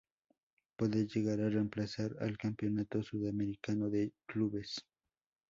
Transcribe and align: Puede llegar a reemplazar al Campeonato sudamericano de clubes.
Puede 0.77 1.05
llegar 1.05 1.41
a 1.41 1.49
reemplazar 1.51 2.15
al 2.21 2.35
Campeonato 2.35 3.03
sudamericano 3.03 3.87
de 3.87 4.11
clubes. 4.25 4.83